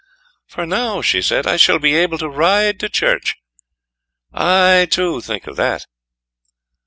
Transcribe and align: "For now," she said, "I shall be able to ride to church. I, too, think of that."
"For 0.47 0.65
now," 0.65 1.03
she 1.03 1.21
said, 1.21 1.45
"I 1.45 1.57
shall 1.57 1.77
be 1.77 1.93
able 1.93 2.17
to 2.17 2.27
ride 2.27 2.79
to 2.79 2.89
church. 2.89 3.35
I, 4.33 4.87
too, 4.89 5.21
think 5.21 5.45
of 5.45 5.57
that." 5.57 5.85